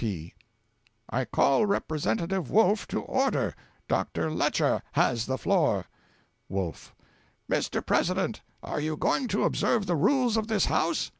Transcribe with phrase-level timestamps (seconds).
[0.01, 0.33] P.
[1.11, 3.55] 'I call Representative Wolf to order.
[3.87, 4.31] Dr.
[4.31, 5.85] Lecher has the floor.'
[6.49, 6.95] Wolf.
[7.47, 7.85] 'Mr.
[7.85, 11.09] President, are you going to observe the Rules of this House?'